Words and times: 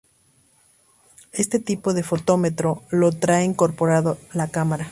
Este 1.31 1.59
tipo 1.59 1.93
de 1.93 2.01
fotómetro 2.01 2.81
lo 2.89 3.11
trae 3.11 3.43
incorporado 3.45 4.17
la 4.33 4.47
cámara. 4.47 4.87